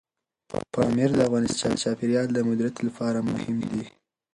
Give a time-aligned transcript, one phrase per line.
[0.73, 3.83] پامیر د افغانستان د چاپیریال د مدیریت لپاره مهم دي.